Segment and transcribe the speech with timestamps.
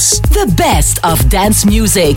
[0.00, 0.20] Vibes.
[0.30, 2.16] The best of dance music.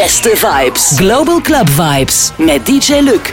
[0.00, 0.96] Beste vibes.
[0.96, 2.32] Global Club Vibes.
[2.38, 3.32] Met DJ Luc.